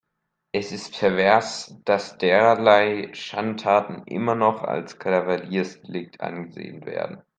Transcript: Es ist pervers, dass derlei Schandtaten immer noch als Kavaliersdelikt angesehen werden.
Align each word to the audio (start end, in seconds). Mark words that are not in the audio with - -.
Es 0.51 0.71
ist 0.71 0.97
pervers, 0.97 1.75
dass 1.85 2.17
derlei 2.17 3.09
Schandtaten 3.13 4.01
immer 4.07 4.33
noch 4.33 4.63
als 4.63 4.97
Kavaliersdelikt 4.97 6.21
angesehen 6.21 6.87
werden. 6.87 7.21